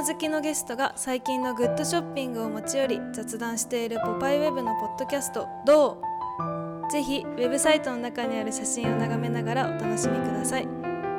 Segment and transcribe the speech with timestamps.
[0.00, 6.00] 物好きのゲストが最近のグッドショッピングを持ち寄り雑談しているポパイウェブのポッドキャスト「ど
[6.88, 10.66] う?」ぜひウェブサイトの中にある写真を眺めながらお楽しみください。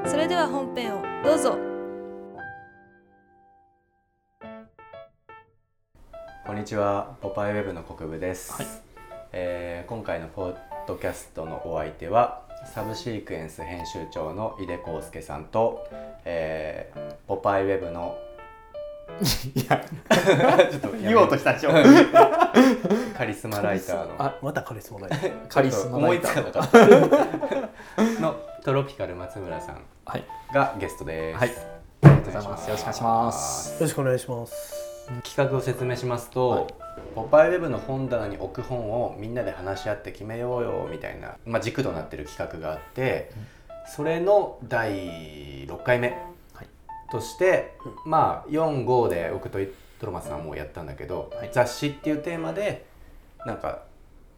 [0.08, 1.60] それでは本編をどうぞ。
[6.48, 8.68] こんにちは、ポパイウェブの国部です、はい。
[9.32, 10.56] えー今回のポッ
[10.88, 12.42] ドキャストのお相手は
[12.74, 15.88] サブシークエンス編集長の井出康介さんと、
[16.26, 18.18] えーポパイウェブの
[19.56, 19.84] いや。
[20.72, 21.72] ちょっと言おうとしたでしょ。
[23.18, 24.16] カリスマライターの。
[24.18, 25.48] あまたカリスマライター。
[25.50, 28.22] カリスマライタかー。
[28.22, 30.26] のトロピカル松村さんはい。
[30.54, 31.50] がゲストです、はい。
[31.50, 32.70] ありがとうございます。
[32.70, 33.74] よろしくお願いします。
[33.74, 34.92] よろしくお願いします。
[35.24, 36.68] 企画を説明しますと、はい。
[37.16, 43.32] ポパイウェブの本棚に置く本をみんなで話し合って決めようよみたいな、まあ、軸となってる企画があって、
[43.88, 46.31] それの第6回目はい
[47.12, 49.60] として、まあ45で僕と
[50.00, 51.50] トロマスさんはもうやったんだけど、はい。
[51.52, 52.86] 雑誌っていうテーマで
[53.46, 53.84] なんか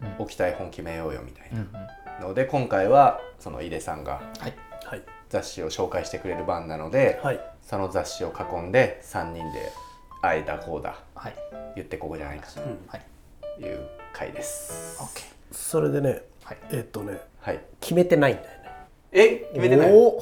[0.01, 0.23] うん。
[0.23, 1.71] 置きたい本決めようよみたいうんうん。
[1.71, 4.53] なので今回はその井出さんがはい。
[4.85, 5.01] はい。
[5.29, 7.39] 雑誌を紹介してくれる番なので、はい。
[7.61, 9.71] その雑誌を囲んで3人で
[10.21, 11.35] ああだこうだはい。
[11.75, 12.61] 言ってここじゃないかと。
[12.61, 12.79] うん。
[12.87, 13.01] はい。
[13.61, 14.97] いう回です。
[15.01, 16.57] オッケそれでねーはい。
[16.71, 17.61] えっとねはい。
[17.79, 18.69] 決めてないんだよね。
[19.11, 19.91] え、決めてない。
[19.93, 20.19] お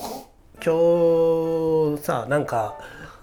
[0.64, 1.71] 今日
[2.02, 2.78] さなんか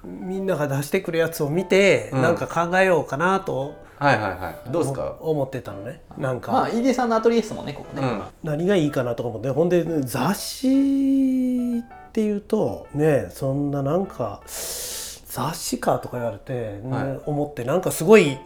[0.05, 2.23] みんなが出してくるやつを見て、うん。
[2.23, 4.71] なんか考えようかなとはいはいはい。
[4.71, 5.17] どうですか？
[5.21, 6.03] 思ってたのね。
[6.17, 8.23] なんか、まあ飯出さんのアトリエですもんねここね、うん。
[8.45, 9.51] 何がいいかなとか思って。
[9.51, 17.21] ほんで雑誌っていうとねそんななんか雑誌かとか言われて、ねはい。
[17.27, 18.39] 思ってなんかすごい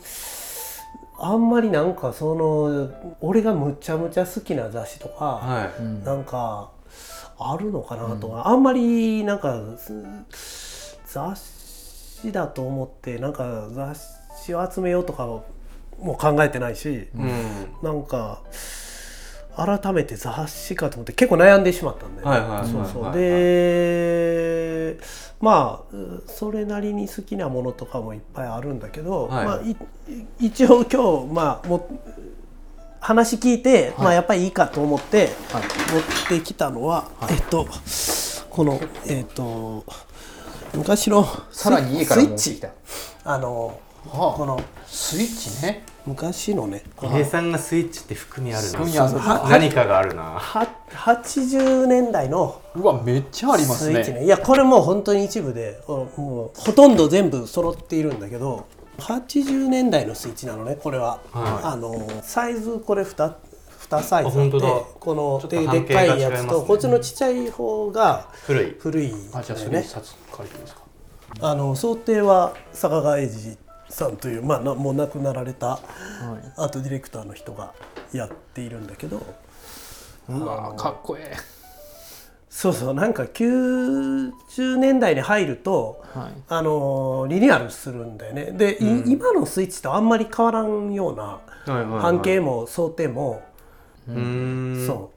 [1.18, 2.90] あんまりなんかその
[3.20, 6.02] 俺がむちゃむちゃ好きな雑誌とか、はうん。
[6.02, 6.70] なんか
[7.38, 11.38] あるのかなとか、あんまりなんかす雑
[12.22, 13.98] 誌だと思ってなんか雑
[14.44, 15.44] 誌を集めようとかも
[16.14, 17.08] 考えてないし、い。
[17.14, 17.30] うん。
[17.82, 18.42] なんか
[19.56, 22.68] 改めて雑誌かと思って結構悩んでしまったんで、はいはいはいはい。
[22.68, 23.12] そうそう。
[23.12, 24.98] で
[25.40, 29.44] まあうそれなりに好きなものとかもいっぱいあるんだけど、はい。
[29.44, 29.76] まあ、い
[30.46, 31.86] 一応今日まあも
[33.02, 35.62] 話聞いて、まあ、やっぱりいいかと思ってはい。
[35.92, 37.66] 持ってきたのは、えっと
[38.48, 39.84] このえっと
[40.72, 42.62] 昔のさらに家からスイッチ。
[43.24, 44.38] あのはあ。
[44.38, 45.84] このスイッチね。
[46.06, 48.70] 昔のねこの井出さんがスイッチって含みあるな。
[48.70, 49.18] 含みある。
[49.18, 50.22] は何かがあるな。
[50.22, 54.04] は80年代のうわめっちゃありますね。
[54.04, 54.26] スイッチね。
[54.26, 58.66] いやこれもう本当に一部でおもうほとんど全部揃っているんだけど
[58.98, 61.64] 80年代のスイッチなのねこれは、はい。
[61.64, 63.34] あのサイズこれ 2,
[63.88, 64.68] 2サイズあってあ本当だ。
[65.00, 68.76] このででっかいやつとこっちのちっちゃい方が古い。
[68.78, 69.14] 古い。
[69.32, 70.82] あじゃあそれ冊借りていいですか？
[71.40, 73.56] あの想定は坂川英二
[73.88, 75.80] さんという、まあ、なもう亡くなられたはい。
[76.56, 77.72] アートディレクターの人が
[78.12, 79.22] やっているんだけど。
[80.28, 81.34] うわかっこえ
[82.54, 86.32] そうそうなんか90年代に入るとえはい。
[86.48, 88.52] あのリニューアルするんだよね。
[88.52, 92.00] で、い今のスイッチとあんまり変わらんようなはいはいはい。
[92.02, 93.42] 半径も想定も、
[94.06, 94.86] うーん。
[94.86, 95.10] そ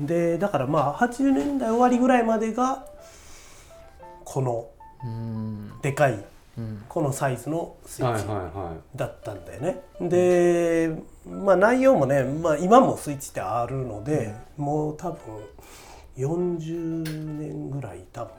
[0.00, 0.06] う。
[0.06, 2.86] でだからまあ80年代終わりぐらいまでが
[4.24, 4.68] この
[5.04, 5.72] うん。
[5.82, 6.24] でかい
[6.56, 6.84] うん。
[6.88, 9.82] このサイズのスイッチはいはいはだったんだよね。
[10.00, 10.94] で
[11.28, 15.18] まあ内容もね、まあ、今もスイッチってあるので、もう多分
[16.16, 18.32] 40年ぐらい多分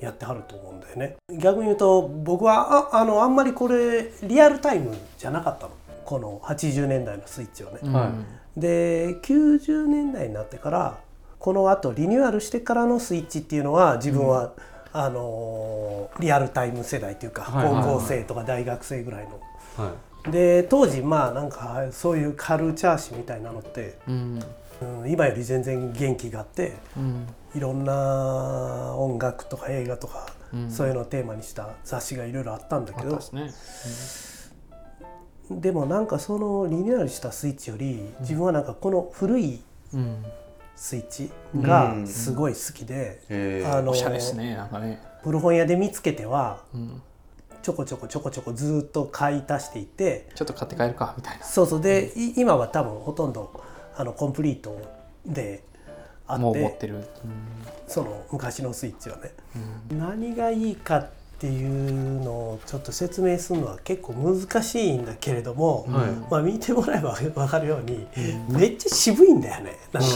[0.00, 1.16] やってはると思うんだよね。
[1.38, 5.72] 逆に言うと僕はああのあんまりこれリアルタイムじゃなかったの
[6.04, 7.80] この80年代のスイッチはね。
[7.82, 8.10] うんはい
[8.58, 10.98] で90年代になってから
[11.38, 14.54] このあとリニューアルしてからのスイッチっていうのは自分は、
[14.92, 19.40] あのリアルタイム世代というか、はいはいはい高校生とか大学生ぐらいの。
[20.24, 24.42] で当時まあなんかそういうカルチャー誌みたいなのって、うん
[24.80, 27.26] うん、今より全然元気があってうん。
[27.54, 30.70] いろんな音楽とか映画とか、うん。
[30.70, 33.50] そういうのをテーマにした雑誌がいろいろあったんだけどね。
[35.50, 39.62] でもなんかそのリニューアルしたスイッチより自分はなんかこの古い
[39.94, 40.24] うん。
[40.76, 42.06] スイッチがうん。
[42.06, 43.20] すごい好きで、
[43.66, 45.02] あのおしゃれですねなんかね。
[45.22, 47.02] 古本屋で見つけてはうん
[47.62, 51.44] ちょこちょこちょこちょこずっと買い足していってちょっと買って帰るかみたいな。
[51.44, 51.80] そうそう。
[51.80, 53.62] で、い今は多分ほとんど
[53.96, 54.80] あのコンプリート
[55.26, 55.64] で
[56.26, 57.06] あってもう持ってる、
[57.86, 59.32] その昔のスイッチはね、
[59.90, 66.10] 何がいいかっっていうのをちょっと説明するのは結構難しいんだけれども、はい。
[66.28, 68.08] まあ、見てもらえば 分かるように、
[68.48, 69.78] めっちゃ渋いんだよね。
[69.92, 70.08] なんか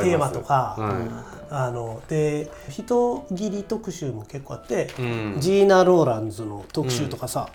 [0.00, 5.02] テーマとか、はあので人切り特集も結構あって、い
[5.34, 5.40] うん。
[5.40, 7.48] ジーナ・ローランズの特集とかさ、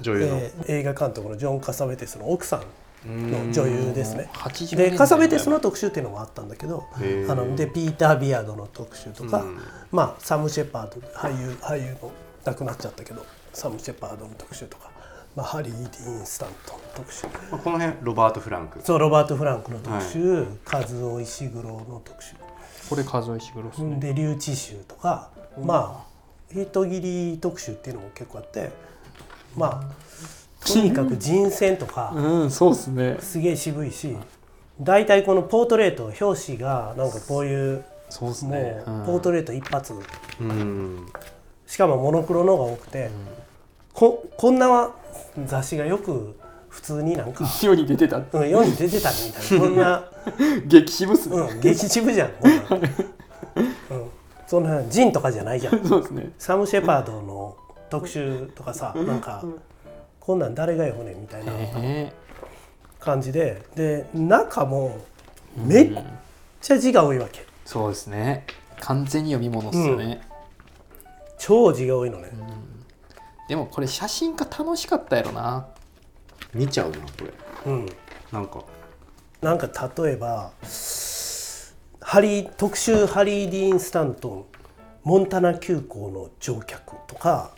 [0.00, 0.26] 女優の。
[0.38, 2.62] えー映画監督のジョン・カサベテスの奥さん
[3.06, 4.30] の女優ですね。
[4.32, 6.98] 80でカサベテスのの特集っていうのもあったんだけどあ
[7.34, 9.58] のでピーター・ビアードの特集とか、うん。
[9.92, 12.12] まあ、サム・シェパード俳優俳優の
[12.44, 14.90] 亡くなっちゃったけどサム・シェパードの特集とか、
[15.34, 17.26] まあ、ハリー・ディーン・スタントンの特集。
[17.50, 18.80] まあこの辺ロバート・フランク。
[18.82, 22.34] そうロバート・フランクの特集、カズオ・石黒の特集。
[22.88, 23.96] これ数えしぐろですね。
[23.96, 25.30] で留置集とか、
[25.62, 26.08] まあ
[26.50, 28.70] 人切り特集っていうのも結構あって
[29.54, 29.98] まあ
[30.64, 33.16] とにかく人選とかうんそうですね。
[33.20, 34.16] すげえ渋いし
[34.80, 39.92] 大体このポートレート表紙がなんかこういうそうですもねうポートレート一発。
[40.40, 41.06] うん。
[41.66, 43.10] しかもモノクロのが多くて、
[43.92, 44.90] ここんな
[45.44, 46.38] 雑誌がよく
[46.68, 48.18] 普通になんか、世に出てた。
[48.18, 49.66] うん、世に出てたみたいな。
[49.66, 50.04] こんな、
[50.66, 51.36] 激渋っすね。
[51.36, 54.10] うん、激渋じゃんこんうん、
[54.46, 55.80] そんなジンとかじゃないじゃん。
[55.84, 56.32] そうですね。
[56.38, 57.56] サム・シェパードの
[57.90, 59.44] 特集とかさなんか
[60.28, 62.12] こんなん誰がよねみたいなえ。
[63.00, 64.98] 感じでで中も
[65.56, 66.02] めっ
[66.60, 67.46] ちゃ字が多いわけ。
[67.64, 68.46] そうですね。
[68.80, 70.20] 完全に読み物っすよね、
[71.38, 72.30] 超字が多いのね、
[73.48, 75.66] でもこれ写真家楽しかったやろな。
[76.52, 77.04] 見ちゃうなこ
[77.64, 77.72] れ。
[77.72, 77.86] うん、
[78.30, 78.62] なんか。
[79.40, 80.52] なんか例えば
[82.02, 84.44] ハリー特集ハリー・ディーン・スタントン
[85.04, 87.52] モンタナ急行の乗客とか、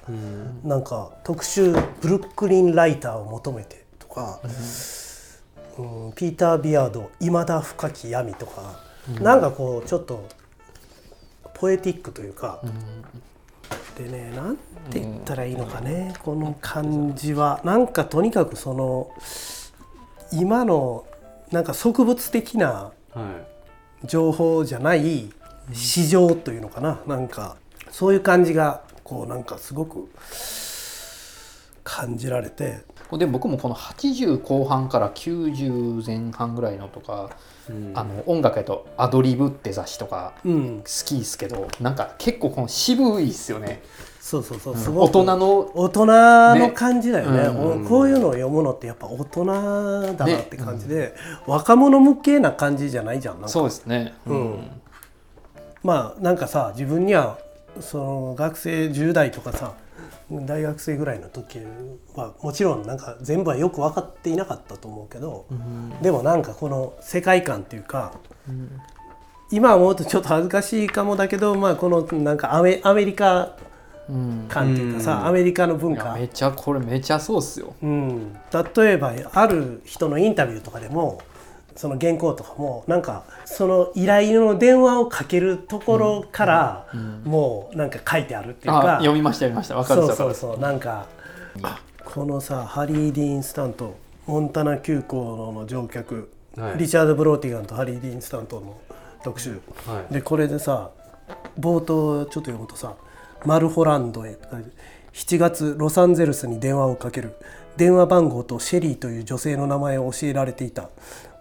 [0.62, 4.50] なんか特集ブルックリン・ライターを求めてとか、うん。
[6.14, 8.80] ピーター・ビアード「未だ深き闇」とか、
[9.20, 10.28] なんかこうちょっと
[11.54, 12.60] ポエティックというか、
[13.96, 14.56] でねなん
[14.90, 17.60] て言ったらいいのかね、この感じは。
[17.64, 19.10] なんかとにかくその
[20.32, 21.06] 今の
[21.50, 23.32] なんか植物的なは
[24.04, 25.32] 情報じゃない
[25.72, 27.00] 市場というのかな？
[27.06, 27.56] なんか
[27.90, 30.08] そういう感じがこうなんかすごく
[31.84, 32.88] 感じられて。
[33.18, 37.30] でも僕もこの80後半から90前半ぐらいのとか、
[37.68, 37.92] い、うん。
[37.92, 40.78] あの音楽やと「アドリブ」って雑誌とかうん。
[40.78, 43.82] 好きですけどなんか結構この渋いっすよね。
[44.20, 45.10] そうそうそうす大ごく。
[45.10, 47.42] 人の大人の感じだよね。
[47.42, 47.86] ねうん。
[47.86, 51.14] おこういうのを読むのってやっぱ大人だなって感じで、
[51.48, 54.14] 若者向けな感じじゃないじゃんそうですね。
[54.24, 54.79] うん
[55.82, 57.38] まあなんかさ自分には
[57.80, 59.74] その学生10代とかさ
[60.30, 61.60] 大学生ぐらいの時
[62.14, 65.46] はもちろんなんか全部はよく分かっていなかったと思うけど、
[66.02, 68.12] でもなんかこの世界観っていうか、
[69.50, 73.56] 今思うとちょっと恥ずかしいかもだけど、まあ、このなんかアメアメリカ
[74.08, 74.46] うん。
[74.48, 75.26] 感っていうかさ、うん。
[75.26, 76.14] アメリカの文化。
[76.14, 77.74] めちゃこれめちゃそうっすよ。
[77.80, 78.32] うん、
[78.74, 81.22] 例えばある人のインタビューとかでも
[81.80, 86.86] その原稿とかもなんかその依頼の電話をかけるところから
[87.24, 89.76] もうなんか書いてあるっていうあか、読みました読みました。
[89.76, 90.58] わかるそうそうそう。
[90.58, 91.06] なんか
[92.04, 93.94] このさハリー・ディーン・スタントン
[94.26, 96.78] モンタナ急行の乗客、はい。
[96.80, 98.78] リチャード・ブローティガンとハリー・ディーン・スタントンの
[99.24, 99.52] 特集、
[99.86, 100.12] はい。
[100.12, 100.90] でこれでさ
[101.58, 102.92] 冒頭ちょっと読むとさ
[103.46, 104.58] 「マルホランドへ」とか
[105.14, 107.36] 7月ロサンゼルスに電話をかける。
[107.76, 110.90] 電話番号とシェリーという女性の名前を教えられていた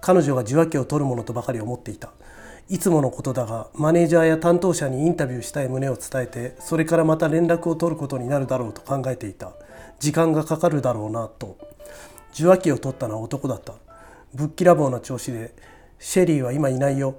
[0.01, 2.11] 彼女が受話器を取るものとばかり思っていた。
[2.69, 9.53] いつものことだがマネージャーや担当者にインタビューしたい旨を伝えてそれからまた連絡を取ることになるだろうと考えていた。
[9.99, 11.57] 時間がかかるだろうなと。
[12.33, 13.73] 受話器を取ったのは男だった。
[14.35, 15.53] ぶっきらぼうな調子で
[15.97, 17.15] 「シェリーは今いないよ。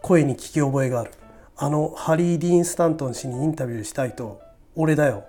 [0.00, 1.10] 声に聞き覚えがある。
[1.56, 4.40] あのハリー・ディーン・スタントン氏にインタビューしたいと
[4.76, 5.24] 俺だよ。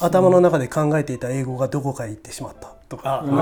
[0.00, 3.36] 頭の中で考えていた英語がどこかへ行ってしまった」とかなん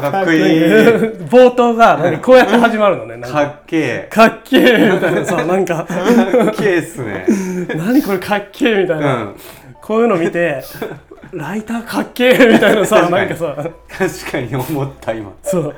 [0.00, 0.40] かかっこいい。
[1.28, 3.36] 冒頭がこうやって始まるのねなんか。
[3.42, 5.86] かっけかっけえみたいなさなんか。
[5.88, 7.26] えかっけえっすね。
[7.76, 9.36] 何これかっけえみたいうな、ん。
[9.82, 10.64] こういうの見て
[11.32, 15.32] ライターかっけえみたいなさなんかさ確かに思った今。
[15.42, 15.74] そう。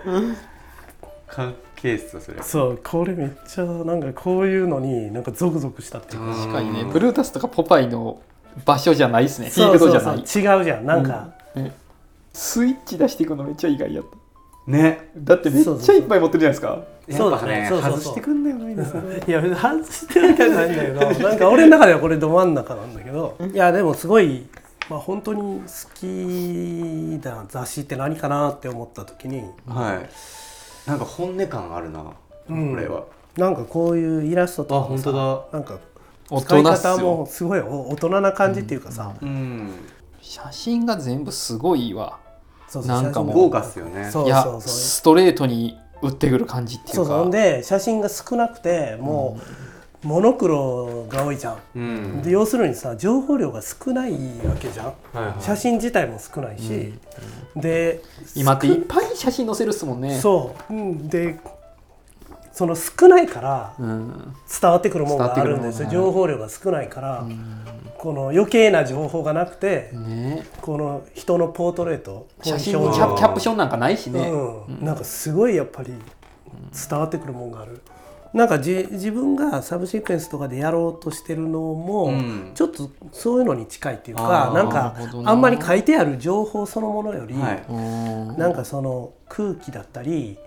[1.26, 2.36] かっけえっすよそれ。
[2.42, 6.36] そうこれめっちゃなんかこういうのになんかゾクゾクしたっていうか。
[6.36, 6.82] 確かにね。
[6.82, 8.18] うんブルータスとかポパイの
[8.64, 9.48] 場所じゃないですね。
[9.48, 10.22] フィーそうそうルドじゃない。
[10.24, 10.86] そう違うじゃん。
[10.86, 11.72] なんか、ね
[12.38, 14.70] スイッチ出していくのめっちゃ意外やった。
[14.70, 15.10] ね。
[15.16, 16.84] だってめっちゃいっぱい持ってるじゃないですか。
[17.10, 17.82] そうだねねそう。
[17.82, 21.00] そうそう外してくんだよなそれいや外してるわけじゃないんだけど。
[21.28, 23.36] なんか俺の中ではこれど真ん中なんだけど。
[23.52, 24.46] いやでもすごい、
[24.88, 25.64] まあ、本当に好
[25.94, 26.04] き
[27.24, 29.42] な雑誌って何かなって思った時に。
[29.66, 30.88] はい。
[30.88, 32.04] なんか本音感あるな、
[32.48, 32.70] うん。
[32.70, 33.02] これは。
[33.36, 35.12] なんかこういうイラストとかあ本当
[35.52, 35.78] なんか
[36.30, 39.70] 大使い方もよすごいお大人な感じっていうかさ、うん。
[40.20, 42.18] 写真が全部すごいわ
[42.68, 43.34] そうなんかもう。
[43.34, 44.10] 豪華っすよね。
[44.10, 44.60] そういやそうそう。
[44.62, 49.38] ストレートに打ってくる感じっていそううそうほんかで写真が少なくても
[50.04, 52.22] うモノクロが多いじゃん、うん。
[52.22, 54.86] で要するにさ情報量が少ないわけじゃん。
[54.86, 55.42] はいはい。
[55.42, 56.94] 写真自体も少ないし、
[57.56, 58.00] で
[58.36, 60.20] 今っていっぱい写真載せるっすもんね。
[60.20, 61.40] そう、うん、で
[62.58, 64.34] その少ないからうん。
[64.60, 67.24] 伝わってくるものがあるんですよ、伝わってくるものが情報量が少ないから、
[67.96, 70.44] この余計な情報がなくて、ね。
[70.60, 75.92] この人のポートレート写真キャキャプションなんかないしね、うん、なんかすごいやっぱり
[76.90, 77.80] 伝わってくるもんがある。
[78.34, 82.50] なんかじ自分がサブシークエンスとかでやろうとしてるのも、うん。
[82.56, 87.64] ちょっとそういうのに近いっていうかなんかあんまり書いてある情報そのものより、はい。
[87.68, 87.72] う
[88.34, 90.38] んなんかその空気だったり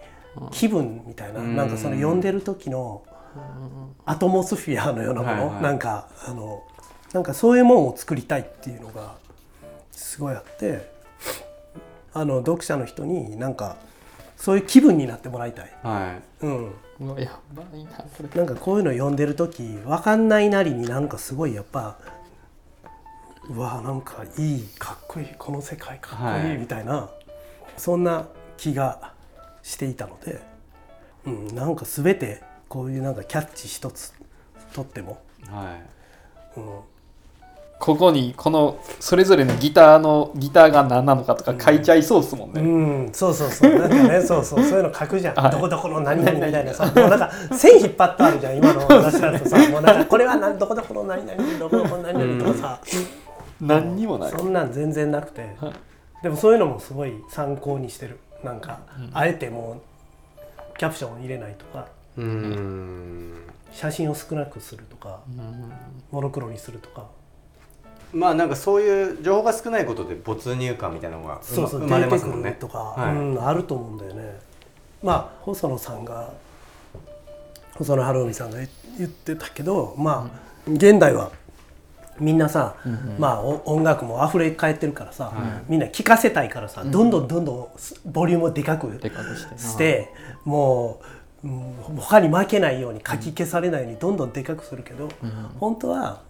[0.52, 1.56] 気分みたいな、うん。
[1.56, 3.04] なんかその読んでる時の
[4.06, 5.64] アトモスフィアのようなもの、はいはい。
[5.64, 6.64] なんかあの
[7.14, 9.16] なんかそういうものを作りたいっていうのが
[9.92, 10.90] すごいあって
[12.14, 13.78] あの読者の人になんか
[14.38, 15.74] そういう気分になってもらいたい。
[15.84, 16.46] はい。
[16.46, 16.74] うん。
[17.02, 18.30] うわやばいなこれ。
[18.36, 21.98] なんかこういうの読んでる時分かんないなりになんかすごいやっぱ
[23.50, 26.58] うわなんかいいかっこいいこの世界かっこいはいい。
[26.58, 27.10] みたいな、
[27.76, 29.14] そんな気が
[29.64, 30.42] していたので、
[31.26, 34.14] うん、なんか全てこういうなんかキャッチ一つ
[34.74, 35.78] とっても、は
[36.56, 36.60] い。
[36.60, 36.66] うん、
[37.80, 43.74] ここにこのそれぞれのギターのギターが何なのかとか書いちゃいそうっすもんね、うん、そうそうそう。
[43.74, 44.64] なんかねそうそう。
[44.64, 45.52] そういうの書くじゃん、はい。
[45.52, 52.80] どこどこの何々みたいなさもうなんか線引っ張ってあるじゃん今の話だとさ もうなんかこれは何どこどこの何々どこどこの何々とかさ、
[53.60, 54.32] 何にもない。
[54.32, 55.74] そんなん全然なくて、はい。
[56.24, 58.80] でもそういうのもすごい参考にしてるなんか、
[59.14, 59.82] あえても
[60.38, 63.34] うキャプションを入れないとかうん。
[63.72, 65.22] 写真を少なくするとか、
[66.12, 67.06] モノクロにするとか。
[68.14, 72.52] まあなんかそういう情報が少ないことで没入感みたいなのが生そうそうま生まれ出てくるますもんね。
[72.60, 73.16] とか、はい。
[73.16, 74.40] うん、あると思うんだよね。
[75.02, 76.34] まあ細野さんが
[77.76, 78.68] 細野晴臣さんが言
[78.98, 80.30] 言ってたけどま
[80.68, 81.32] あ、現代は
[82.20, 82.76] みんなさ、
[83.18, 85.34] まあお音楽も溢れ返ってるからさ、
[85.68, 87.68] みんな聴かせたいからさ、どんどんどんどん
[88.12, 88.88] ボリュームをでかく
[89.58, 90.10] して。
[90.46, 91.00] も
[91.44, 95.10] う、うん他に負けないようにかき消されないようにどんどんでかくするけど、
[95.60, 96.22] 本当は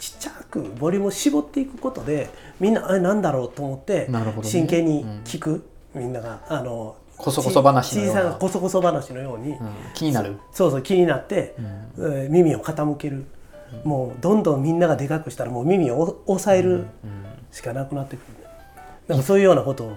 [0.00, 4.08] ちっちゃくボリュームを絞っていくことでみんなあれなんだろうと思って
[4.42, 8.20] 真剣に聞く、みんながあのこそこそ話のような。
[8.20, 9.58] 小さなこそこそ話のように、うん。
[9.94, 10.38] 気になる。
[10.52, 11.54] そうそう気になって、
[11.98, 13.26] えー耳を傾ける、
[13.84, 16.86] もうどんどんみんながでかくしたらもう耳をお抑える
[17.50, 18.26] しかなくなってくる、
[19.08, 19.96] なんかそういうようなことを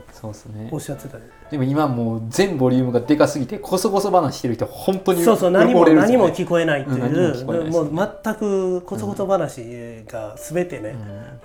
[0.71, 1.17] おっしゃってた。
[1.17, 10.95] ねでも今もう全ボリュームがでかすぎてこそこそ話してる人本当にそうそう何も何も聞こえないっていうう、こえないですもう全くこそこそ話が全てね、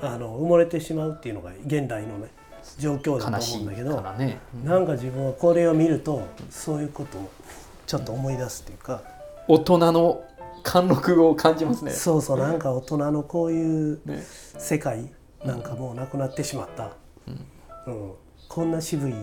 [0.00, 2.28] あの埋もれてしまうっていうのが現代のね
[2.78, 4.38] 状況だと思うんだけどからね。
[4.64, 7.30] なんか自分はこれを見るとそういうことを
[7.86, 9.02] ちょっと思い出すっていうか、
[9.48, 10.22] 大人の
[10.66, 11.92] 貫禄を感じますね。
[11.92, 14.20] そうそうなんか大人のこういうね。
[14.58, 15.12] 世界
[15.44, 16.90] なんかもうなくなってしまった、
[17.86, 18.12] うん。
[18.48, 19.14] こんな渋い。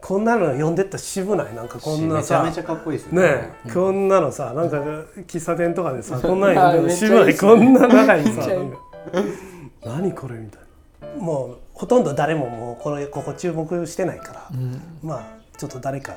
[0.00, 1.54] こんなの読んでったら渋ない？
[1.56, 2.44] なんかこんなさ。
[2.44, 3.22] めちゃめちゃかっこいいですね。
[3.22, 4.76] ねえ、こんなのさなんか
[5.26, 7.36] 喫茶店とかでさこんなん読んでる渋い。
[7.36, 8.46] こんな長いさ
[9.84, 10.60] 何これみたい
[11.16, 11.20] な。
[11.20, 14.80] もうほとんど誰ももうこれここ注目してないから、うん。
[15.02, 16.16] まあちょっと誰か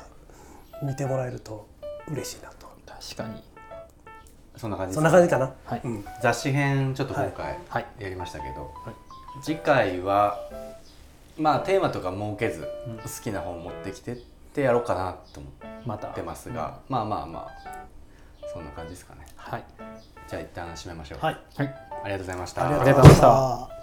[0.82, 1.66] 見てもらえると
[2.08, 2.68] 嬉しいなと。
[2.86, 3.42] 確かに
[4.58, 5.80] そんな感じそんな感じかな、はい。
[5.84, 7.86] うん、雑誌編ちょっと今回はい。
[7.98, 8.72] やりましたけど、
[9.42, 10.38] 次回は
[11.38, 12.68] まあテーマとか設けず、
[13.02, 14.16] 好きな本持ってきてっ
[14.52, 15.48] てやろうかなと思
[15.86, 17.86] またってますが、まあまあまあ
[18.52, 19.26] そんな感じですかね。
[19.36, 19.64] はい。
[20.28, 21.38] じゃあ一旦締めましょう、はい。
[21.56, 22.66] はいありがとうございました。
[22.66, 23.77] ありがとうございました